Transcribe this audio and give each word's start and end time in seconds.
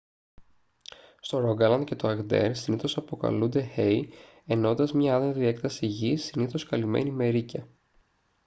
στο 1.19 1.39
ρόγκαλαντ 1.39 1.83
και 1.83 1.95
το 1.95 2.07
αγντέρ 2.07 2.55
συνήθως 2.55 2.97
αποκαλούνται 2.97 3.69
«hei» 3.75 4.03
εννοώντας 4.45 4.91
μια 4.93 5.15
άδενδρη 5.15 5.45
έκταση 5.45 5.85
γης 5.85 6.23
συνήθως 6.25 6.65
καλυμένη 6.65 7.11
με 7.11 7.27
ρείκια 7.27 7.67